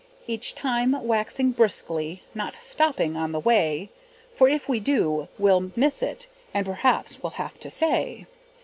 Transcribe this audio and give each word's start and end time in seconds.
Each 0.25 0.55
time 0.55 0.93
waxing 1.05 1.51
briskly, 1.51 2.23
Not 2.33 2.55
stopping 2.59 3.15
on 3.15 3.33
the 3.33 3.39
way, 3.39 3.91
For 4.33 4.47
if 4.49 4.67
we 4.67 4.79
do 4.79 5.27
we'll 5.37 5.71
miss 5.75 6.01
it, 6.01 6.25
And 6.55 6.65
perhaps 6.65 7.21
will 7.21 7.29
have 7.37 7.59
to 7.59 7.69
stay. 7.69 8.25